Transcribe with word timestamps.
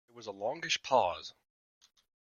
There 0.07 0.15
was 0.15 0.25
a 0.25 0.31
longish 0.31 0.81
pause. 0.81 1.35